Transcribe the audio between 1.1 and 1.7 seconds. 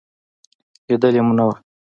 مو نه وه.